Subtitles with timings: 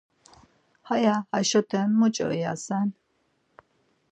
[0.87, 2.87] Haya haşoten muç̌o ivasen.